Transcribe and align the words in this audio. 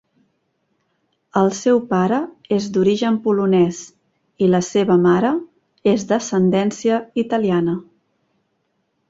El 1.41 1.51
seu 1.57 1.81
pare 1.91 2.17
és 2.57 2.65
d'origen 2.77 3.19
polonès 3.27 3.83
i 4.47 4.49
la 4.55 4.63
seva 4.69 4.97
mare 5.05 5.33
és 5.95 6.09
d'ascendència 6.13 6.99
italiana. 7.27 7.79